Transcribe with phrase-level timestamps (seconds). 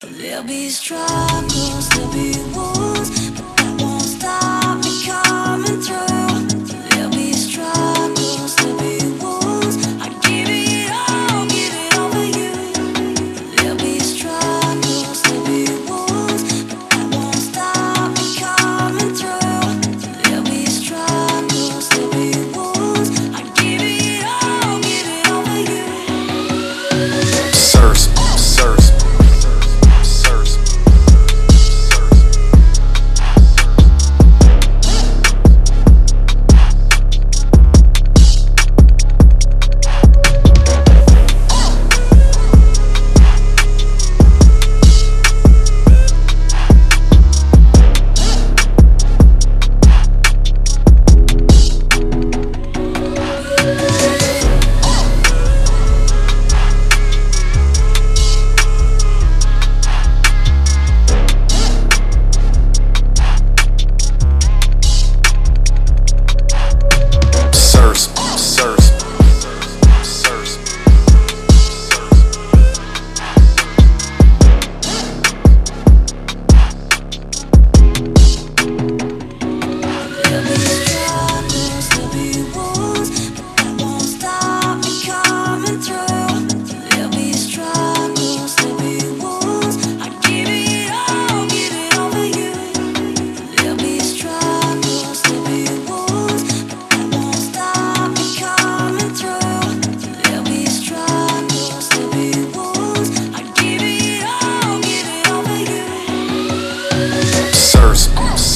[0.00, 2.32] There'll be struggles, there'll be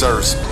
[0.03, 0.52] sirs,